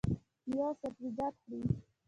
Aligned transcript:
میوه 0.47 0.65
او 0.69 0.73
سبزیجات 0.81 1.35
خورئ؟ 1.43 1.61